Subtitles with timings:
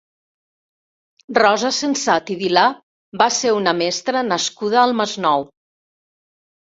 [1.37, 2.63] Rosa Sensat i Vilà
[3.23, 5.45] va ser una mestra nascuda al Masnou.